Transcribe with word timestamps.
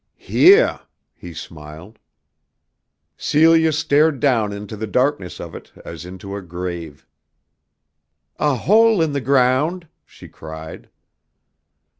"Heah!" 0.15 0.81
he 1.13 1.31
smiled. 1.31 1.99
Celia 3.17 3.71
stared 3.71 4.19
down 4.19 4.51
into 4.51 4.75
the 4.75 4.87
darkness 4.87 5.39
of 5.39 5.53
it 5.53 5.71
as 5.85 6.05
into 6.07 6.35
a 6.35 6.41
grave. 6.41 7.05
"A 8.39 8.55
hole 8.55 8.99
in 8.99 9.13
the 9.13 9.21
ground," 9.21 9.87
she 10.03 10.27
cried. 10.27 10.89